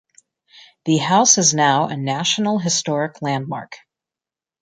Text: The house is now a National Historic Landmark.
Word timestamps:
The 0.85 0.97
house 0.97 1.37
is 1.37 1.53
now 1.53 1.87
a 1.87 1.95
National 1.95 2.57
Historic 2.57 3.21
Landmark. 3.21 3.75